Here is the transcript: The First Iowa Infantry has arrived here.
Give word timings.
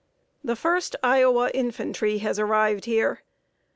The 0.43 0.55
First 0.55 0.95
Iowa 1.03 1.51
Infantry 1.53 2.17
has 2.25 2.39
arrived 2.39 2.85
here. 2.85 3.21